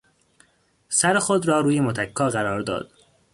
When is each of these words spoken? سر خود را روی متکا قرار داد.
سر 0.89 1.19
خود 1.19 1.47
را 1.47 1.59
روی 1.59 1.79
متکا 1.79 2.29
قرار 2.29 2.61
داد. 2.61 2.91